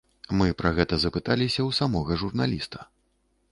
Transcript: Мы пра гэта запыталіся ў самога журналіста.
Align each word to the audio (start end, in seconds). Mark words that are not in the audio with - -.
Мы 0.37 0.47
пра 0.61 0.71
гэта 0.79 0.97
запыталіся 1.03 1.61
ў 1.69 1.77
самога 1.81 2.19
журналіста. 2.25 2.79